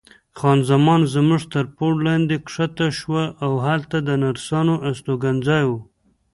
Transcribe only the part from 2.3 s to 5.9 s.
کښته شوه، هلته د نرسانو استوګنځای و.